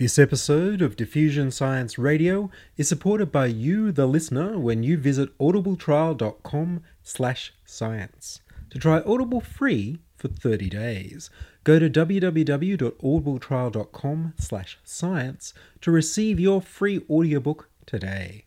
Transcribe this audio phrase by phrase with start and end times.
[0.00, 5.36] This episode of Diffusion Science Radio is supported by you, the listener, when you visit
[5.36, 8.40] audibletrial.com slash science.
[8.70, 11.28] To try Audible free for 30 days,
[11.64, 15.52] go to www.audibletrial.com slash science
[15.82, 18.46] to receive your free audiobook today.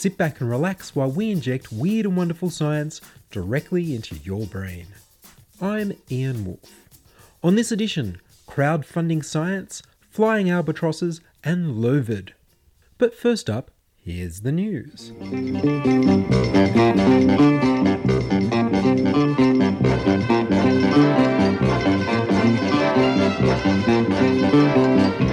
[0.00, 4.86] Sit back and relax while we inject weird and wonderful science directly into your brain.
[5.60, 6.88] I'm Ian Wolfe.
[7.42, 12.30] On this edition, crowdfunding science, flying albatrosses, and Lovid.
[12.96, 15.12] But first up, here's the news.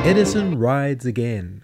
[0.05, 1.61] Edison rides again.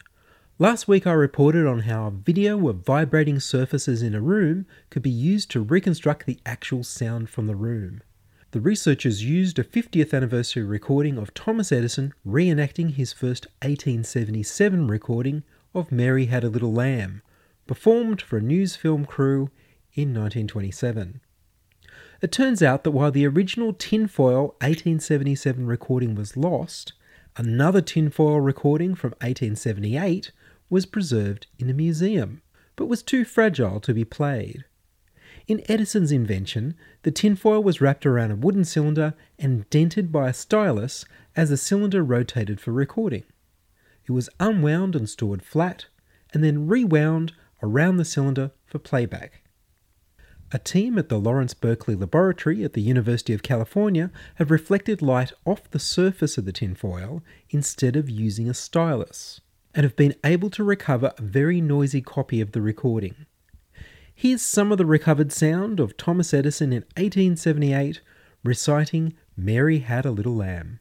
[0.59, 5.01] Last week I reported on how a video of vibrating surfaces in a room could
[5.01, 8.03] be used to reconstruct the actual sound from the room.
[8.51, 15.41] The researchers used a 50th anniversary recording of Thomas Edison reenacting his first 1877 recording
[15.73, 17.23] of Mary Had a Little Lamb,
[17.65, 19.49] performed for a news film crew
[19.95, 21.19] in 1927.
[22.21, 26.93] It turns out that while the original tinfoil 1877 recording was lost,
[27.37, 30.31] another tinfoil recording from 1878
[30.73, 32.41] was preserved in a museum,
[32.75, 34.65] but was too fragile to be played.
[35.45, 40.33] In Edison's invention, the tinfoil was wrapped around a wooden cylinder and dented by a
[40.33, 43.23] stylus as the cylinder rotated for recording.
[44.07, 45.85] It was unwound and stored flat,
[46.33, 49.43] and then rewound around the cylinder for playback.
[50.51, 55.33] A team at the Lawrence Berkeley Laboratory at the University of California have reflected light
[55.45, 59.39] off the surface of the tinfoil instead of using a stylus,
[59.75, 63.25] and have been able to recover a very noisy copy of the recording.
[64.13, 68.01] Here's some of the recovered sound of Thomas Edison in 1878
[68.43, 70.79] reciting Mary Had a Little Lamb.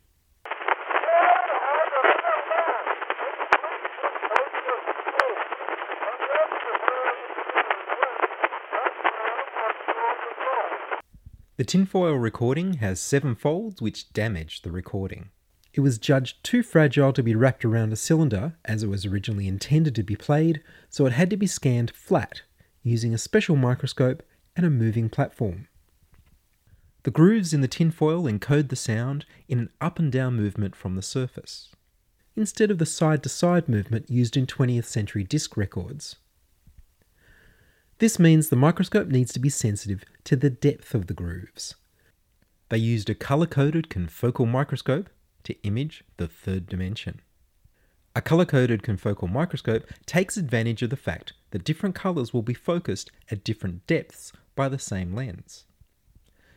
[11.57, 15.31] The tinfoil recording has seven folds which damage the recording.
[15.75, 19.49] It was judged too fragile to be wrapped around a cylinder as it was originally
[19.49, 22.43] intended to be played, so it had to be scanned flat
[22.83, 24.23] using a special microscope
[24.55, 25.69] and a moving platform.
[27.05, 30.95] The grooves in the tinfoil encode the sound in an up and down movement from
[30.95, 31.71] the surface,
[32.37, 36.17] instead of the side to side movement used in 20th century disc records.
[37.99, 41.77] This means the microscope needs to be sensitive to the depth of the grooves.
[42.69, 45.09] They used a color coded confocal microscope
[45.45, 47.21] to image the third dimension.
[48.15, 52.55] A color coded confocal microscope takes advantage of the fact that different colors will be
[52.55, 55.65] focused at different depths by the same lens.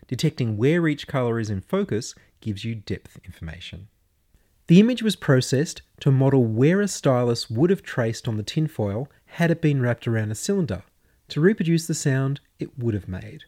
[0.08, 3.88] Detecting where each color is in focus gives you depth information.
[4.68, 9.10] The image was processed to model where a stylus would have traced on the tinfoil
[9.26, 10.84] had it been wrapped around a cylinder
[11.30, 13.46] to reproduce the sound it would have made.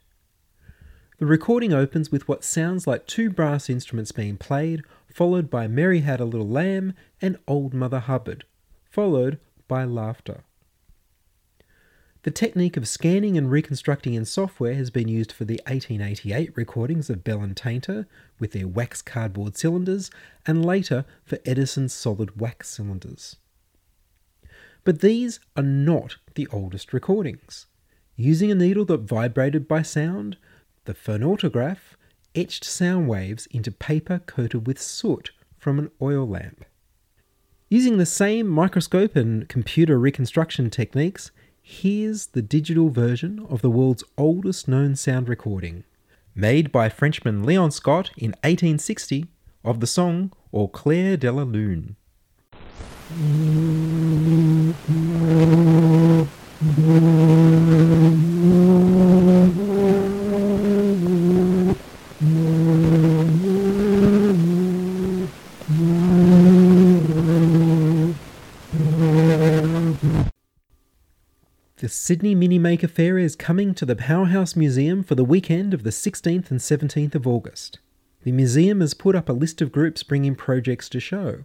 [1.20, 4.84] The recording opens with what sounds like two brass instruments being played,
[5.17, 8.45] followed by Mary Had a Little Lamb and Old Mother Hubbard,
[8.88, 10.44] followed by laughter.
[12.22, 17.09] The technique of scanning and reconstructing in software has been used for the 1888 recordings
[17.09, 18.05] of Bell and Tainter
[18.38, 20.11] with their wax cardboard cylinders,
[20.45, 23.38] and later for Edison's solid wax cylinders.
[24.84, 27.66] But these are not the oldest recordings.
[28.16, 30.37] Using a needle that vibrated by sound,
[30.85, 31.97] the phonautograph
[32.37, 36.63] etched sound waves into paper coated with soot from an oil lamp.
[37.67, 41.31] Using the same microscope and computer reconstruction techniques,
[41.61, 45.84] here's the digital version of the world's oldest known sound recording,
[46.35, 49.25] made by Frenchman Leon Scott in 1860
[49.66, 51.95] of the song Au clair de la lune.
[72.08, 75.90] Sydney Mini Maker Fair is coming to the Powerhouse Museum for the weekend of the
[75.90, 77.80] 16th and 17th of August.
[78.24, 81.44] The museum has put up a list of groups bringing projects to show.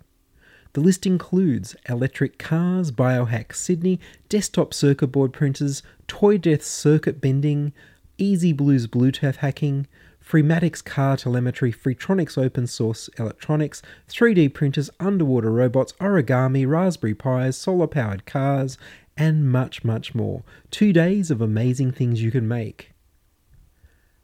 [0.75, 3.99] The list includes electric cars, biohack Sydney,
[4.29, 7.73] desktop circuit board printers, toy death circuit bending,
[8.17, 9.89] Easy Blues Bluetooth hacking,
[10.25, 17.89] Freematics car telemetry, Freetronics open source electronics, 3D printers, underwater robots, origami, Raspberry Pis, solar
[17.89, 18.79] powered cars,
[19.17, 20.43] and much, much more.
[20.71, 22.93] Two days of amazing things you can make.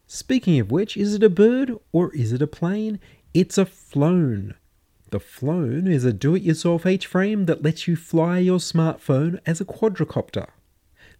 [0.07, 2.99] Speaking of which, is it a bird or is it a plane?
[3.33, 4.55] It's a Flone.
[5.11, 9.39] The Flone is a do it yourself H frame that lets you fly your smartphone
[9.45, 10.47] as a quadricopter.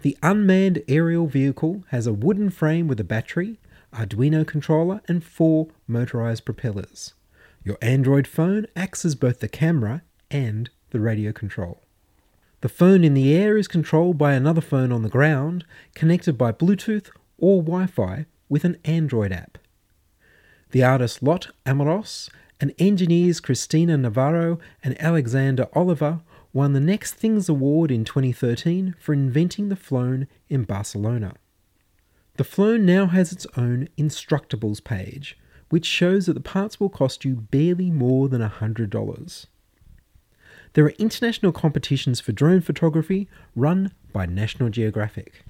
[0.01, 3.59] The unmanned aerial vehicle has a wooden frame with a battery,
[3.93, 7.13] Arduino controller, and four motorized propellers.
[7.63, 11.81] Your Android phone acts as both the camera and the radio control.
[12.61, 15.65] The phone in the air is controlled by another phone on the ground,
[15.95, 19.57] connected by Bluetooth or Wi Fi with an Android app.
[20.71, 22.29] The artists Lot Amoros
[22.59, 26.19] and engineers Christina Navarro and Alexander Oliver
[26.51, 31.35] won the Next Things Award in 2013 for inventing the Flone in Barcelona.
[32.35, 35.37] The Flone now has its own Instructables page,
[35.69, 39.45] which shows that the parts will cost you barely more than $100.
[40.73, 45.43] There are international competitions for drone photography run by National Geographic.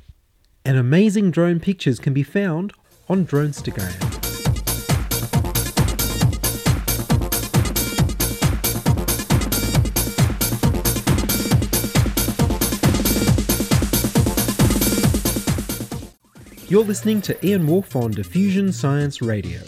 [0.63, 2.71] And amazing drone pictures can be found
[3.10, 4.25] on Dronestagram.
[16.69, 19.60] You're listening to Ian Wolfe on Diffusion Science Radio.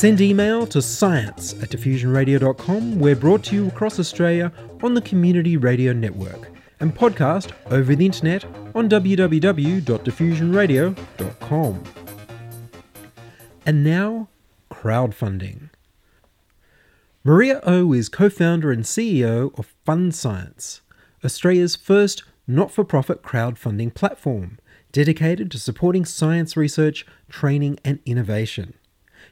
[0.00, 2.98] Send email to science at diffusionradio.com.
[2.98, 4.50] We're brought to you across Australia
[4.82, 6.48] on the Community Radio Network
[6.80, 11.84] and podcast over the internet on www.diffusionradio.com.
[13.66, 14.30] And now,
[14.72, 15.68] crowdfunding.
[17.22, 20.80] Maria O is co founder and CEO of Fund Science,
[21.22, 24.58] Australia's first not for profit crowdfunding platform
[24.92, 28.72] dedicated to supporting science research, training, and innovation.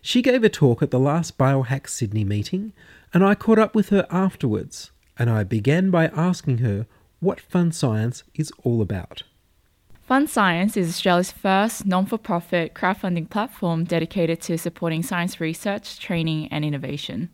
[0.03, 2.73] She gave a talk at the last Biohack Sydney meeting,
[3.13, 6.87] and I caught up with her afterwards, and I began by asking her
[7.21, 9.23] what Fund Science is all about.
[10.07, 15.99] Fund Science is Australia's first non for profit crowdfunding platform dedicated to supporting science research,
[15.99, 17.29] training, and innovation.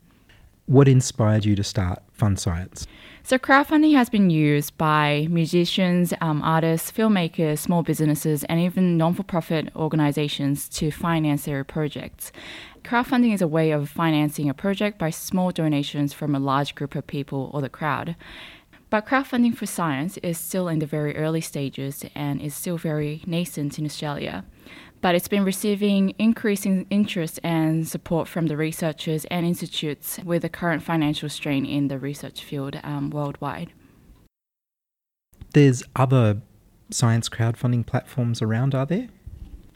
[0.66, 2.86] What inspired you to start Fund Science?
[3.26, 9.14] So, crowdfunding has been used by musicians, um, artists, filmmakers, small businesses, and even non
[9.14, 12.32] for profit organizations to finance their projects.
[12.82, 16.94] Crowdfunding is a way of financing a project by small donations from a large group
[16.94, 18.14] of people or the crowd.
[18.90, 23.22] But crowdfunding for science is still in the very early stages and is still very
[23.26, 24.44] nascent in Australia
[25.04, 30.48] but it's been receiving increasing interest and support from the researchers and institutes with the
[30.48, 33.70] current financial strain in the research field um, worldwide.
[35.52, 36.40] There's other
[36.88, 39.08] science crowdfunding platforms around, are there?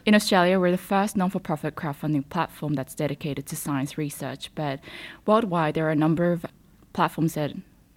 [0.07, 4.51] In Australia, we're the first non for profit crowdfunding platform that's dedicated to science research,
[4.55, 4.81] but
[5.27, 6.47] worldwide, there are a number of
[6.95, 7.53] platforms that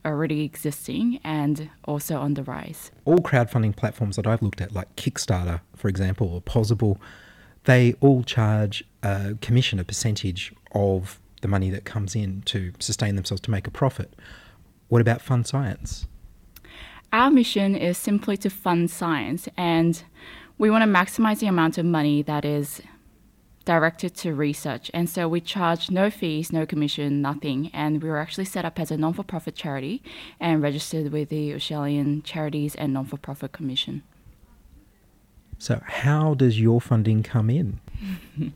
[0.06, 2.92] already existing and also on the rise.
[3.06, 6.98] All crowdfunding platforms that I've looked at, like Kickstarter, for example, or Pozible,
[7.66, 13.16] they all charge a commission, a percentage of the money that comes in to sustain
[13.16, 14.14] themselves to make a profit.
[14.90, 16.08] What about Fund Science?
[17.14, 20.02] Our mission is simply to fund science, and
[20.58, 22.82] we want to maximize the amount of money that is
[23.66, 24.90] directed to research.
[24.94, 27.70] And so we charge no fees, no commission, nothing.
[27.74, 30.02] And we were actually set up as a non for profit charity
[30.40, 34.04] and registered with the Australian Charities and Non for Profit Commission.
[35.58, 37.80] So, how does your funding come in?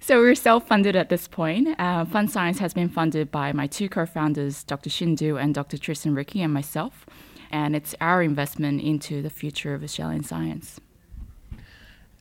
[0.00, 1.68] so, we're self funded at this point.
[1.78, 4.90] Uh, Fund Science has been funded by my two co founders, Dr.
[4.90, 5.78] Shindu and Dr.
[5.78, 7.06] Tristan Ricky, and myself.
[7.52, 10.80] And it's our investment into the future of Australian science.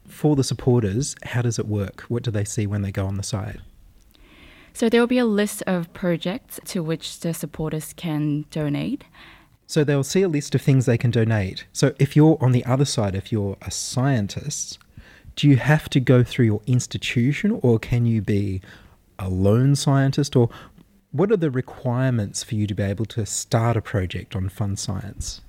[0.10, 2.02] For the supporters, how does it work?
[2.02, 3.60] What do they see when they go on the site?
[4.74, 9.04] So, there will be a list of projects to which the supporters can donate.
[9.70, 11.66] So they'll see a list of things they can donate.
[11.74, 14.80] So if you're on the other side, if you're a scientist,
[15.36, 18.62] do you have to go through your institution or can you be
[19.20, 20.50] a lone scientist or
[21.12, 24.80] what are the requirements for you to be able to start a project on fund
[24.80, 25.42] science?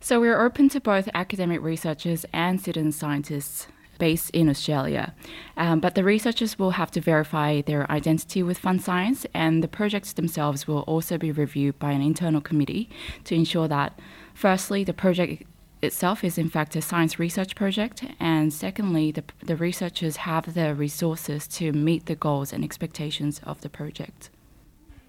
[0.00, 3.68] So we're open to both academic researchers and citizen scientists
[4.00, 5.14] based in Australia.
[5.56, 9.68] Um, but the researchers will have to verify their identity with Fund Science, and the
[9.68, 12.88] projects themselves will also be reviewed by an internal committee
[13.26, 13.90] to ensure that,
[14.34, 15.44] firstly, the project
[15.82, 20.74] itself is in fact a science research project, and secondly, the, the researchers have the
[20.74, 24.30] resources to meet the goals and expectations of the project.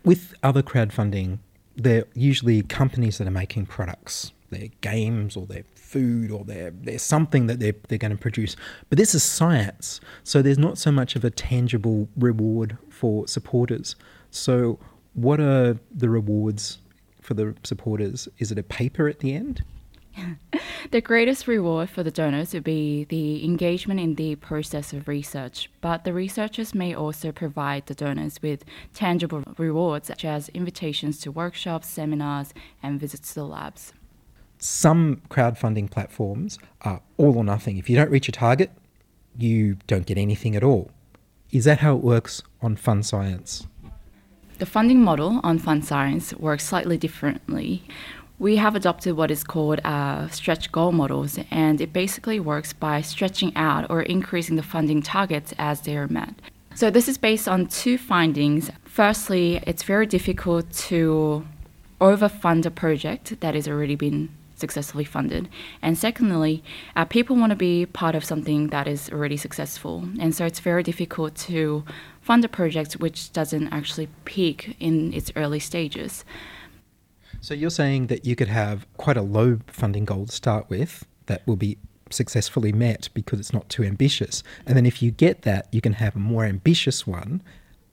[0.03, 1.39] With other crowdfunding,
[1.75, 7.00] they're usually companies that are making products, their games or their food or their, their
[7.00, 8.55] something that they're, they're going to produce.
[8.89, 13.96] But this is science, so there's not so much of a tangible reward for supporters.
[14.29, 14.79] So,
[15.13, 16.77] what are the rewards
[17.22, 18.29] for the supporters?
[18.38, 19.63] Is it a paper at the end?
[20.89, 25.70] The greatest reward for the donors would be the engagement in the process of research,
[25.79, 31.31] but the researchers may also provide the donors with tangible rewards such as invitations to
[31.31, 33.93] workshops, seminars, and visits to the labs.
[34.63, 37.77] Some crowdfunding platforms are all or nothing.
[37.80, 38.70] If you don't reach a target,
[39.36, 40.91] you don't get anything at all.
[41.50, 43.65] Is that how it works on Fund Science?
[44.60, 47.84] The funding model on Fund Science works slightly differently.
[48.38, 53.01] We have adopted what is called uh, stretch goal models, and it basically works by
[53.01, 56.36] stretching out or increasing the funding targets as they are met.
[56.75, 58.70] So, this is based on two findings.
[58.86, 61.48] Firstly, it's very difficult to
[62.00, 64.30] overfund a project that has already been
[64.62, 65.50] successfully funded.
[65.82, 66.63] And secondly,
[66.96, 70.08] uh, people want to be part of something that is already successful.
[70.20, 71.84] And so it's very difficult to
[72.22, 76.24] fund a project which doesn't actually peak in its early stages.
[77.41, 81.06] So you're saying that you could have quite a low funding goal to start with
[81.25, 81.77] that will be
[82.12, 84.44] successfully met because it's not too ambitious.
[84.65, 87.41] And then if you get that, you can have a more ambitious one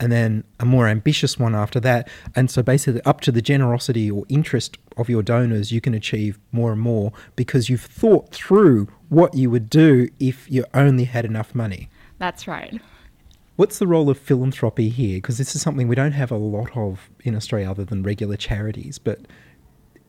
[0.00, 2.08] and then a more ambitious one after that.
[2.36, 6.38] And so basically, up to the generosity or interest of your donors, you can achieve
[6.52, 11.24] more and more because you've thought through what you would do if you only had
[11.24, 11.88] enough money.
[12.18, 12.80] That's right.
[13.56, 15.16] What's the role of philanthropy here?
[15.16, 18.36] Because this is something we don't have a lot of in Australia other than regular
[18.36, 18.98] charities.
[18.98, 19.20] But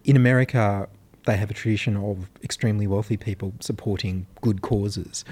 [0.04, 0.88] in America,
[1.26, 5.26] they have a tradition of extremely wealthy people supporting good causes.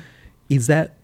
[0.49, 0.95] Is that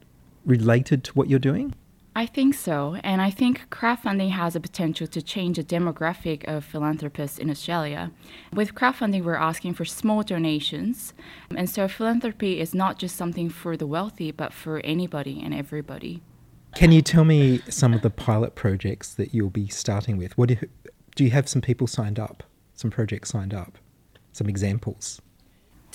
[0.46, 1.76] related to what you're doing?
[2.16, 6.64] I think so, and I think crowdfunding has a potential to change the demographic of
[6.64, 8.12] philanthropists in Australia.
[8.54, 11.14] With crowdfunding, we're asking for small donations,
[11.56, 16.22] and so philanthropy is not just something for the wealthy, but for anybody and everybody.
[16.76, 20.38] Can you tell me some of the pilot projects that you'll be starting with?
[20.38, 20.70] What do you,
[21.16, 22.44] do you have some people signed up?
[22.76, 23.80] Some projects signed up?
[24.34, 25.20] Some examples?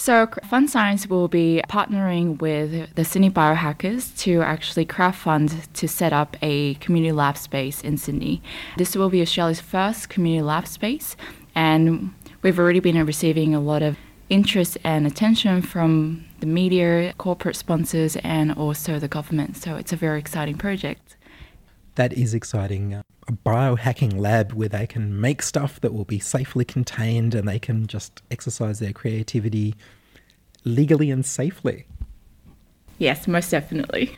[0.00, 5.88] So, Fund Science will be partnering with the Sydney Biohackers to actually craft crowdfund to
[5.88, 8.40] set up a community lab space in Sydney.
[8.76, 11.16] This will be Australia's first community lab space,
[11.56, 13.96] and we've already been receiving a lot of
[14.30, 19.56] interest and attention from the media, corporate sponsors, and also the government.
[19.56, 21.16] So it's a very exciting project.
[21.98, 22.94] That is exciting.
[22.94, 27.58] A biohacking lab where they can make stuff that will be safely contained and they
[27.58, 29.74] can just exercise their creativity
[30.62, 31.88] legally and safely.
[32.98, 34.16] Yes, most definitely.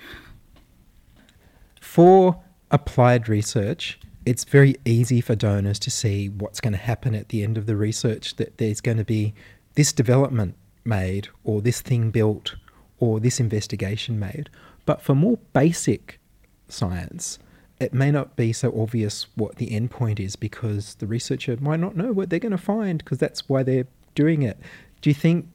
[1.81, 7.31] For applied research, it's very easy for donors to see what's going to happen at
[7.31, 9.33] the end of the research, that there's going to be
[9.75, 12.57] this development made, or this thing built,
[12.99, 14.51] or this investigation made.
[14.85, 16.21] But for more basic
[16.69, 17.39] science,
[17.81, 21.97] it may not be so obvious what the endpoint is because the researcher might not
[21.97, 24.59] know what they're going to find because that's why they're doing it.
[25.01, 25.49] Do you think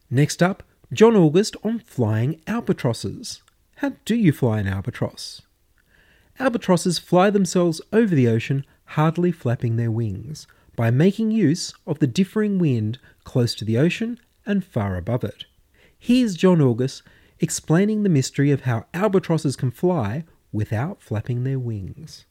[0.10, 3.42] Next up, John August on flying albatrosses.
[3.78, 5.42] How do you fly an albatross?
[6.40, 12.08] Albatrosses fly themselves over the ocean, hardly flapping their wings, by making use of the
[12.08, 15.46] differing wind close to the ocean and far above it.
[15.98, 17.04] Here's John August
[17.40, 22.26] explaining the mystery of how albatrosses can fly without flapping their wings.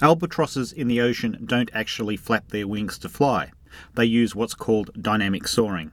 [0.00, 3.52] Albatrosses in the ocean don't actually flap their wings to fly.
[3.94, 5.92] They use what's called dynamic soaring.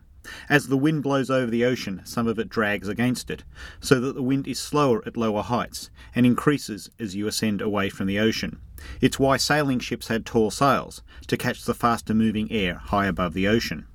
[0.49, 3.43] As the wind blows over the ocean, some of it drags against it,
[3.79, 7.89] so that the wind is slower at lower heights and increases as you ascend away
[7.89, 8.59] from the ocean.
[9.01, 13.33] It's why sailing ships had tall sails, to catch the faster moving air high above
[13.33, 13.85] the ocean.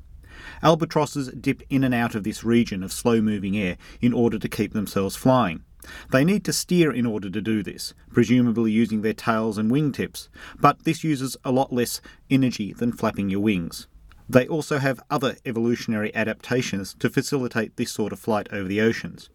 [0.63, 4.49] Albatrosses dip in and out of this region of slow moving air in order to
[4.49, 5.63] keep themselves flying.
[6.11, 10.29] They need to steer in order to do this, presumably using their tails and wingtips,
[10.59, 12.01] but this uses a lot less
[12.31, 13.87] energy than flapping your wings.
[14.29, 19.29] They also have other evolutionary adaptations to facilitate this sort of flight over the oceans,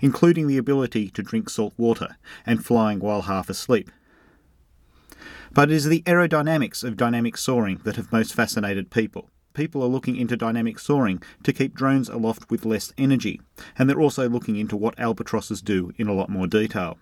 [0.00, 3.90] including the ability to drink salt water and flying while half asleep.
[5.52, 9.30] But it is the aerodynamics of dynamic soaring that have most fascinated people.
[9.54, 13.40] People are looking into dynamic soaring to keep drones aloft with less energy,
[13.78, 16.98] and they're also looking into what albatrosses do in a lot more detail.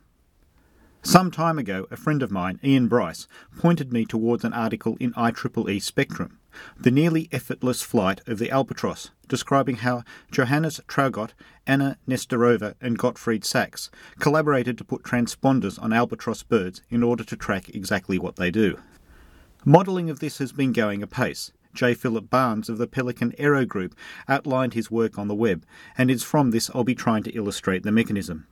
[1.02, 3.26] Some time ago, a friend of mine, Ian Bryce,
[3.58, 6.38] pointed me towards an article in IEEE Spectrum,
[6.78, 11.30] The Nearly Effortless Flight of the Albatross, describing how Johannes Traugott,
[11.66, 17.36] Anna Nesterova, and Gottfried Sachs collaborated to put transponders on albatross birds in order to
[17.36, 18.78] track exactly what they do.
[19.64, 21.52] Modelling of this has been going apace.
[21.74, 21.94] J.
[21.94, 23.96] Philip Barnes of the Pelican Aero Group
[24.28, 25.64] outlined his work on the web,
[25.98, 28.46] and it's from this I'll be trying to illustrate the mechanism.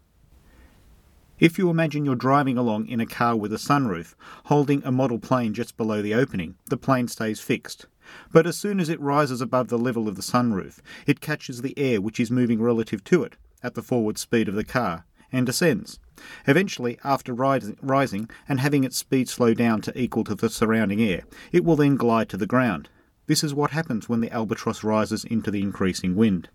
[1.38, 5.18] If you imagine you're driving along in a car with a sunroof, holding a model
[5.18, 7.86] plane just below the opening, the plane stays fixed.
[8.32, 11.78] But as soon as it rises above the level of the sunroof, it catches the
[11.78, 15.46] air which is moving relative to it, at the forward speed of the car, and
[15.46, 15.98] descends.
[16.46, 21.22] Eventually, after rising, and having its speed slow down to equal to the surrounding air,
[21.52, 22.88] it will then glide to the ground.
[23.26, 26.48] This is what happens when the albatross rises into the increasing wind.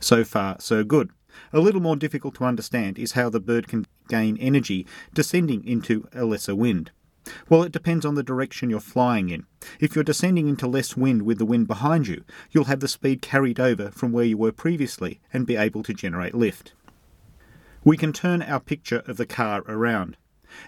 [0.00, 1.10] So far, so good.
[1.52, 6.06] A little more difficult to understand is how the bird can gain energy descending into
[6.12, 6.90] a lesser wind.
[7.48, 9.46] Well, it depends on the direction you're flying in.
[9.78, 13.22] If you're descending into less wind with the wind behind you, you'll have the speed
[13.22, 16.74] carried over from where you were previously and be able to generate lift.
[17.84, 20.16] We can turn our picture of the car around.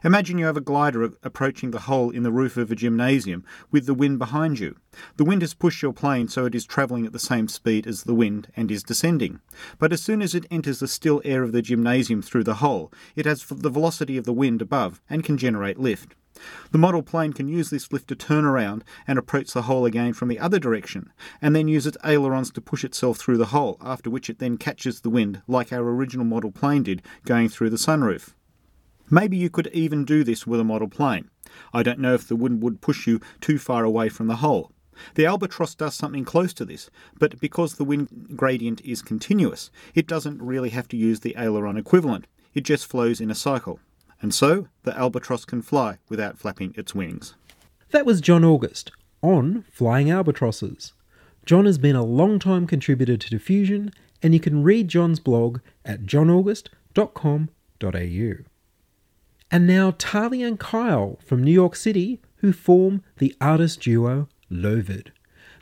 [0.03, 3.87] Imagine you have a glider approaching the hole in the roof of a gymnasium with
[3.87, 4.77] the wind behind you.
[5.17, 8.05] The wind has pushed your plane so it is travelling at the same speed as
[8.05, 9.41] the wind and is descending.
[9.79, 12.93] But as soon as it enters the still air of the gymnasium through the hole,
[13.15, 16.15] it has the velocity of the wind above and can generate lift.
[16.73, 20.13] The model plane can use this lift to turn around and approach the hole again
[20.13, 23.77] from the other direction, and then use its ailerons to push itself through the hole,
[23.81, 27.71] after which it then catches the wind like our original model plane did going through
[27.71, 28.35] the sunroof.
[29.11, 31.31] Maybe you could even do this with a model plane.
[31.73, 34.73] I don't know if the wind would push you too far away from the hole.
[35.15, 40.07] The albatross does something close to this, but because the wind gradient is continuous, it
[40.07, 42.27] doesn't really have to use the aileron equivalent.
[42.55, 43.79] It just flows in a cycle.
[44.25, 47.35] And so, the albatross can fly without flapping its wings.
[47.91, 50.95] That was John August on flying albatrosses.
[51.45, 56.07] John has been a long-time contributor to Diffusion, and you can read John's blog at
[56.07, 58.45] johnaugust.com.au.
[59.51, 65.09] And now Tali and Kyle from New York City, who form the artist duo Lovid.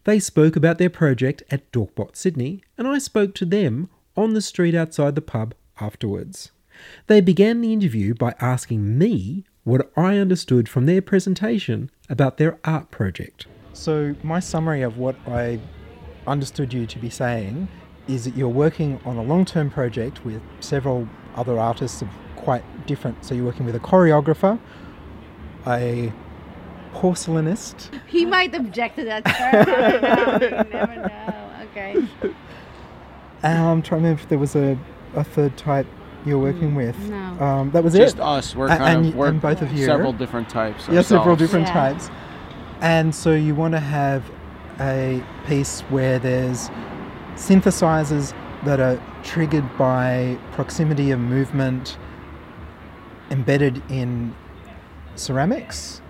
[0.04, 4.40] They spoke about their project at Dorkbot Sydney, and I spoke to them on the
[4.40, 6.52] street outside the pub afterwards.
[7.06, 12.58] They began the interview by asking me what I understood from their presentation about their
[12.64, 13.46] art project.
[13.72, 15.60] So, my summary of what I
[16.26, 17.68] understood you to be saying
[18.08, 22.64] is that you're working on a long term project with several other artists of quite
[22.86, 23.24] different.
[23.24, 24.58] So, you're working with a choreographer,
[25.66, 26.12] a
[26.92, 27.90] porcelainist.
[28.06, 30.70] He might object to that term.
[30.70, 31.50] never know.
[31.70, 31.94] Okay.
[31.94, 32.36] Um,
[33.42, 34.78] and I'm trying to remember if there was a,
[35.14, 35.86] a third type
[36.24, 36.98] you're working with.
[37.08, 37.16] no.
[37.40, 38.18] Um, that was Just it.
[38.18, 38.56] Just us.
[38.56, 39.84] We're kind and, of we're and both of you.
[39.84, 40.88] several different types.
[40.88, 41.72] Yeah, several different Yeah.
[41.72, 42.10] types.
[42.80, 44.24] And so you want to have
[44.80, 46.68] a piece where there's
[47.34, 51.96] synthesizers that are triggered by proximity of movement
[53.30, 54.34] embedded in
[55.14, 56.00] ceramics.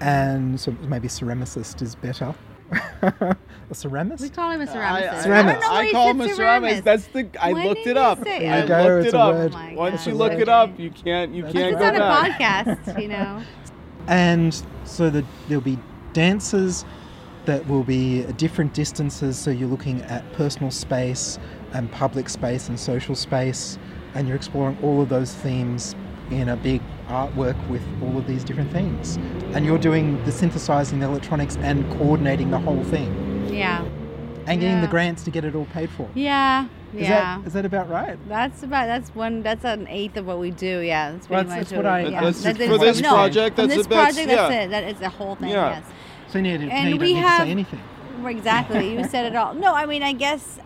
[0.00, 2.34] And so maybe ceramicist is better.
[2.72, 4.20] A ceramist?
[4.20, 4.76] We call him a ceramicist.
[5.12, 5.60] I, I, Ceramics.
[5.60, 6.36] don't know I call said him a ceramist.
[6.36, 6.84] ceramist.
[6.84, 7.28] That's the.
[7.40, 8.24] I When looked it up.
[8.24, 8.50] say it?
[8.52, 9.34] I go, looked it's it up.
[9.34, 11.34] Oh my Once you look it up, you can't.
[11.34, 12.40] You That's can't It's go on a back.
[12.40, 13.42] podcast, you know.
[14.06, 15.78] And so the, there'll be
[16.12, 16.84] dances
[17.44, 19.38] that will be at different distances.
[19.38, 21.38] So you're looking at personal space
[21.72, 23.78] and public space and social space,
[24.14, 25.94] and you're exploring all of those themes
[26.30, 26.80] in a big
[27.10, 29.16] artwork with all of these different things.
[29.54, 33.84] And you're doing the synthesizing the electronics and coordinating the whole thing Yeah.
[34.46, 36.08] and getting the grants to get it all paid for.
[36.14, 36.66] Yeah.
[36.94, 37.38] Is Yeah.
[37.38, 38.18] that is that about right?
[38.28, 40.80] That's about that's one that's an eighth of what we do.
[40.80, 42.10] Yeah, that's Well, pretty that's- much that's what I- yeah.
[42.10, 44.28] that's- That for this no, project, that's this a- that's- project.
[44.28, 44.60] That's yeah.
[44.62, 44.70] it.
[44.70, 45.50] That is the whole thing.
[45.50, 45.70] Yeah.
[45.70, 45.84] Yes.
[46.28, 47.80] So you, need to, And you don't we need have- to say anything.
[48.26, 48.92] Exactly.
[48.92, 49.54] You said it all.
[49.54, 50.58] No, I mean, I guess,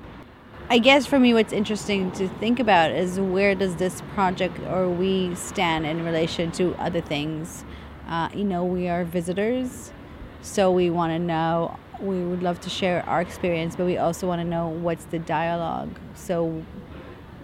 [0.71, 4.89] I guess for me, what's interesting to think about is where does this project or
[4.89, 7.67] we stand in relation to other things.
[8.09, 9.93] Uh, you know, we are visitors,
[10.41, 11.79] so we want to know.
[12.01, 15.19] We would love to share our experience, but we also want to know what's the
[15.19, 15.99] dialogue.
[16.15, 16.65] So,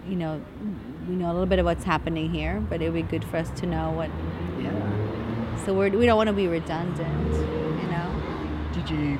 [0.07, 0.41] you know,
[1.07, 3.37] we know a little bit of what's happening here, but it would be good for
[3.37, 4.09] us to know what.
[4.59, 5.65] Yeah.
[5.65, 8.69] So we're, we don't want to be redundant, you know.
[8.73, 9.19] Did you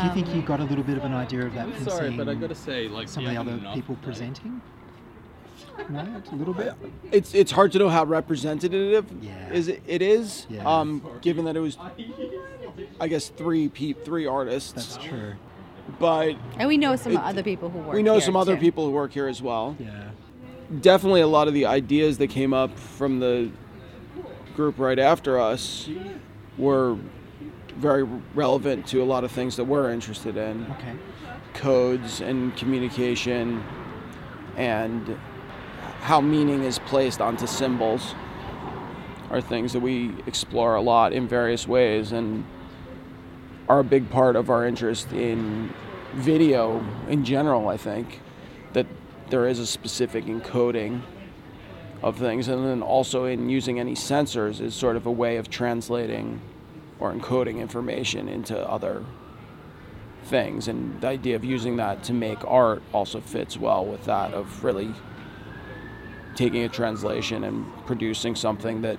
[0.00, 2.06] do you think you got a little bit of an idea of that from Sorry,
[2.06, 4.04] seeing but I gotta say, like, some of the other people right?
[4.04, 4.60] presenting?
[5.88, 6.00] No,
[6.30, 6.74] a little bit.
[7.10, 9.50] It's it's hard to know how representative Yeah.
[9.52, 10.46] is it, it is.
[10.50, 10.64] Yeah.
[10.66, 11.76] Um, given that it was,
[13.00, 14.72] I guess three pe- three artists.
[14.72, 15.32] That's true.
[15.98, 17.94] But And we know some It- other people who work.
[17.94, 18.60] we know here, some other too.
[18.60, 19.76] people who work here as well.
[19.78, 20.10] Yeah.
[20.80, 23.50] Definitely a lot of the ideas that came up from the
[24.54, 25.88] group right after us
[26.58, 26.96] were
[27.76, 28.04] very
[28.34, 30.66] relevant to a lot of things that we're interested in.
[30.78, 30.96] Okay.
[31.54, 33.62] codes and communication
[34.56, 35.16] and
[36.00, 38.14] how meaning is placed onto symbols
[39.30, 42.44] are things that we explore a lot in various ways and
[43.68, 45.72] are a big part of our interest in
[46.14, 48.20] video in general i think
[48.74, 48.86] that
[49.30, 51.00] there is a specific encoding
[52.02, 55.48] of things and then also in using any sensors is sort of a way of
[55.48, 56.40] translating
[57.02, 59.04] or encoding information into other
[60.26, 64.32] things and the idea of using that to make art also fits well with that
[64.32, 64.94] of really
[66.36, 68.96] taking a translation and producing something that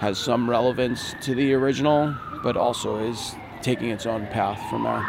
[0.00, 5.04] has some relevance to the original but also is taking its own path from there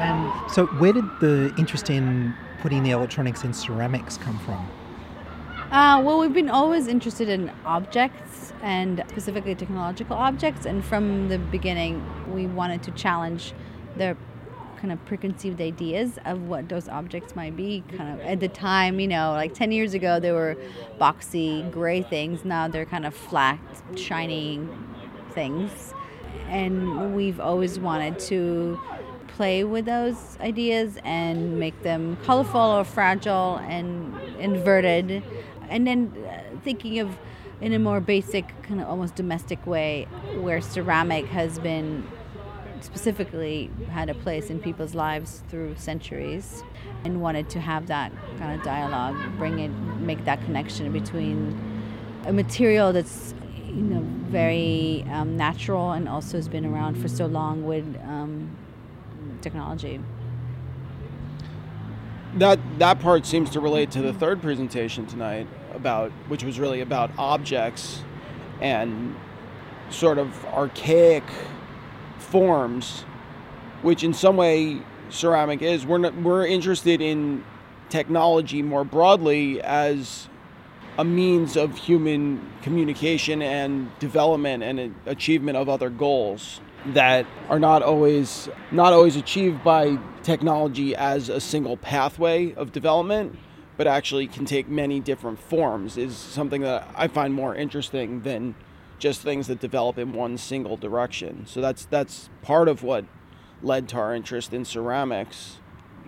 [0.00, 4.66] And so, where did the interest in putting the electronics in ceramics come from?
[5.70, 11.38] Uh, well, we've been always interested in objects and specifically technological objects, and from the
[11.38, 12.04] beginning,
[12.34, 13.54] we wanted to challenge
[13.96, 14.16] the
[14.78, 17.84] kind of preconceived ideas of what those objects might be.
[17.96, 20.56] Kind of at the time, you know, like 10 years ago, they were
[21.00, 22.44] boxy, gray things.
[22.44, 23.60] Now they're kind of flat,
[23.94, 24.66] shiny
[25.30, 25.94] things.
[26.48, 28.80] And we've always wanted to
[29.28, 35.22] play with those ideas and make them colorful or fragile and inverted.
[35.70, 37.16] And then uh, thinking of
[37.60, 42.06] in a more basic, kind of almost domestic way, where ceramic has been
[42.80, 46.64] specifically had a place in people's lives through centuries
[47.04, 49.68] and wanted to have that kind of dialogue, bring it,
[50.00, 51.58] make that connection between
[52.26, 53.34] a material that's
[53.66, 58.50] you know very um, natural and also has been around for so long with um,
[59.40, 60.00] technology.
[62.34, 66.80] that that part seems to relate to the third presentation tonight about which was really
[66.80, 68.02] about objects
[68.60, 69.16] and
[69.90, 71.24] sort of archaic
[72.18, 73.04] forms
[73.82, 75.86] which in some way ceramic is.
[75.86, 77.44] We're not, we're interested in
[77.88, 80.28] technology more broadly as
[80.98, 87.82] a means of human communication and development and achievement of other goals that are not
[87.82, 93.38] always not always achieved by technology as a single pathway of development
[93.80, 98.54] but actually can take many different forms is something that I find more interesting than
[98.98, 101.46] just things that develop in one single direction.
[101.46, 103.06] So that's that's part of what
[103.62, 105.60] led to our interest in ceramics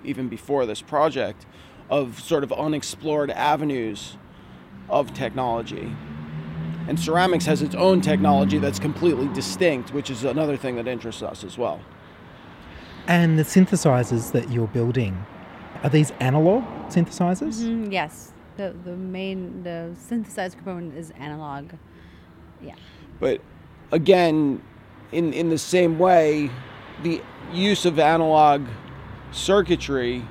[0.05, 1.47] even before this project
[1.89, 4.19] of sort of unexplored avenues
[4.91, 5.97] of technology.
[6.89, 11.23] And ceramics has its own technology that's completely distinct, which is another thing that interests
[11.23, 11.81] us as well.
[13.07, 15.25] And the synthesizers that you're building,
[15.83, 17.61] are these analog synthesizers?
[17.63, 21.73] Mhm, yes, the the main the synthesized component is analog.
[22.63, 22.75] Yeah.
[23.21, 23.41] But
[23.91, 24.63] again,
[25.11, 26.51] in, in the same way,
[27.03, 27.21] the
[27.53, 28.67] use of analog
[29.33, 30.23] circuitry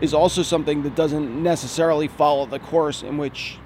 [0.00, 3.58] is also something that doesn't necessarily follow the course in which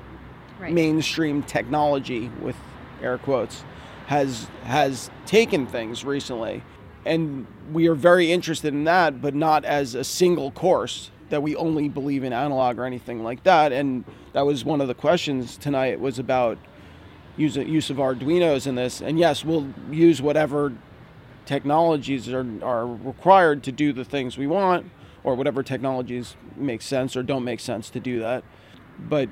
[0.60, 0.72] Right.
[0.72, 2.56] mainstream technology, with
[3.00, 3.62] air quotes,
[4.06, 6.64] has has taken things recently,
[7.06, 11.54] and we are very interested in that, but not as a single course that we
[11.56, 13.72] only believe in analog or anything like that.
[13.72, 16.58] And that was one of the questions tonight was about
[17.36, 19.00] use use of Arduinos in this.
[19.00, 20.72] And yes, we'll use whatever
[21.46, 24.90] technologies are, are required to do the things we want,
[25.24, 28.44] or whatever technologies make sense or don't make sense to do that.
[28.98, 29.28] But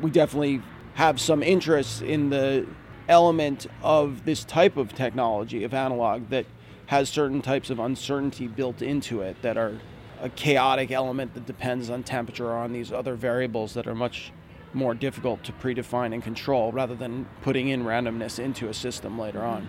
[0.00, 0.62] we definitely
[0.94, 2.66] have some interest in the
[3.08, 6.46] element of this type of technology of analog that
[6.86, 9.78] has certain types of uncertainty built into it that are
[10.22, 14.32] a chaotic element that depends on temperature or on these other variables that are much
[14.72, 19.42] more difficult to predefine and control rather than putting in randomness into a system later
[19.42, 19.68] on.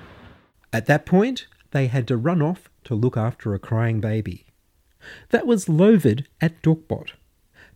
[0.72, 4.46] At that point, they had to run off to look after a crying baby.
[5.32, 7.13] That was Lovid at Dorkbot.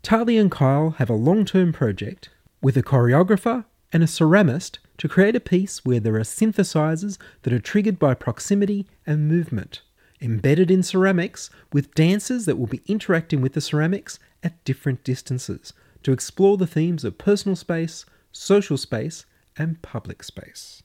[0.03, 2.29] Tali and Kyle have a long term project
[2.61, 7.53] with a choreographer and a ceramist to create a piece where there are synthesizers that
[7.53, 9.81] are triggered by proximity and movement,
[10.21, 15.73] embedded in ceramics with dancers that will be interacting with the ceramics at different distances
[16.03, 19.25] to explore the themes of personal space, social space,
[19.57, 20.83] and public space.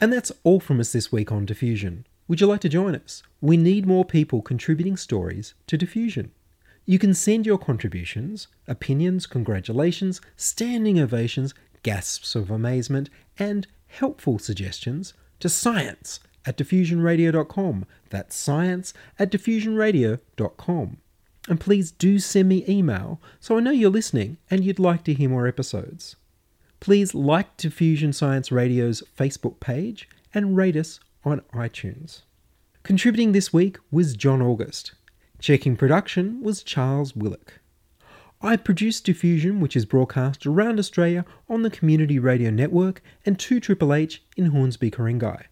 [0.00, 2.06] And that's all from us this week on Diffusion.
[2.28, 3.22] Would you like to join us?
[3.40, 6.30] We need more people contributing stories to Diffusion.
[6.86, 11.52] You can send your contributions, opinions, congratulations, standing ovations,
[11.82, 17.84] gasps of amazement, and helpful suggestions to science at diffusionradio.com.
[18.08, 20.96] That's science at diffusionradio.com.
[21.46, 25.14] And please do send me email so I know you're listening and you'd like to
[25.14, 26.16] hear more episodes.
[26.80, 32.22] Please like Diffusion Science Radio's Facebook page and rate us on iTunes.
[32.82, 34.92] Contributing this week was John August.
[35.40, 37.60] Checking production was Charles Willock.
[38.40, 43.60] I produce Diffusion, which is broadcast around Australia on the Community Radio Network and 2
[43.60, 45.46] Triple H in Hornsby, Ku-ring-gai.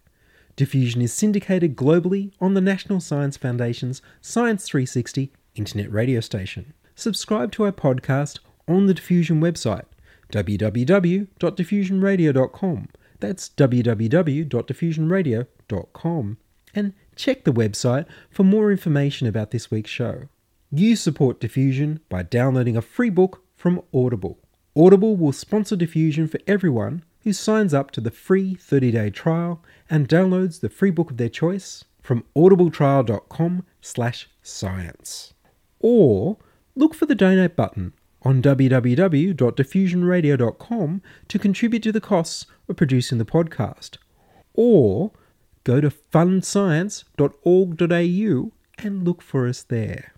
[0.57, 6.73] Diffusion is syndicated globally on the National Science Foundation's Science 360 internet radio station.
[6.95, 9.85] Subscribe to our podcast on the Diffusion website,
[10.33, 12.87] www.diffusionradio.com.
[13.19, 16.37] That's www.diffusionradio.com.
[16.73, 20.23] And check the website for more information about this week's show.
[20.71, 24.39] You support Diffusion by downloading a free book from Audible.
[24.75, 30.07] Audible will sponsor Diffusion for everyone who signs up to the free 30-day trial and
[30.07, 35.33] downloads the free book of their choice from audibletrial.com/science.
[35.81, 36.37] Or
[36.73, 43.25] look for the donate button on www.diffusionradio.com to contribute to the costs of producing the
[43.25, 43.97] podcast.
[44.53, 45.11] Or
[45.65, 50.13] go to fundscience.org.au and look for us there.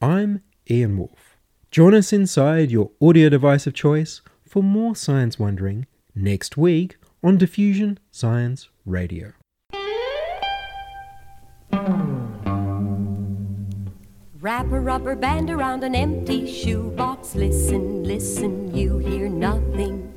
[0.00, 1.36] I'm Ian Wolfe.
[1.70, 7.36] Join us inside your audio device of choice for more science wondering next week on
[7.38, 9.32] Diffusion Science Radio.
[14.40, 17.34] Wrap a rubber band around an empty shoebox.
[17.34, 20.12] Listen, listen, you hear nothing.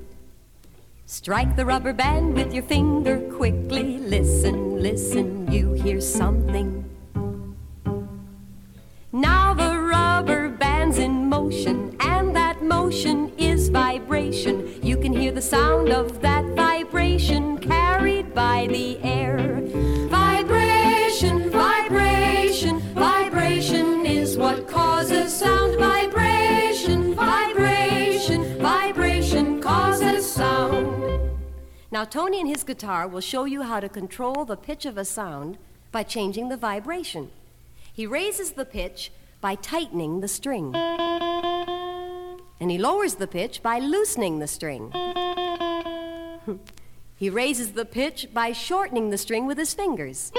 [1.05, 3.97] Strike the rubber band with your finger quickly.
[3.99, 6.83] Listen, listen, you hear something.
[32.03, 35.05] Now, Tony and his guitar will show you how to control the pitch of a
[35.05, 35.57] sound
[35.89, 37.31] by changing the vibration.
[37.93, 40.75] He raises the pitch by tightening the string.
[40.75, 44.91] And he lowers the pitch by loosening the string.
[47.15, 50.33] he raises the pitch by shortening the string with his fingers.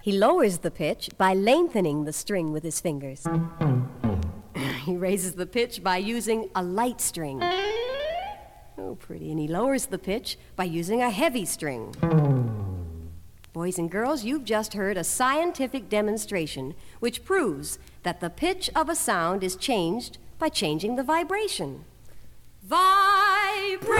[0.00, 3.26] He lowers the pitch by lengthening the string with his fingers.
[4.84, 7.42] he raises the pitch by using a light string.
[8.82, 9.30] Oh, pretty.
[9.30, 11.94] And he lowers the pitch by using a heavy string.
[13.52, 18.88] Boys and girls, you've just heard a scientific demonstration which proves that the pitch of
[18.88, 21.84] a sound is changed by changing the vibration.
[22.62, 23.90] Vibration,